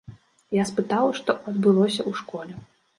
Я 0.57 0.63
спытаў, 0.71 1.11
што 1.19 1.37
адбылося 1.49 2.01
ў 2.09 2.19
школе. 2.25 2.53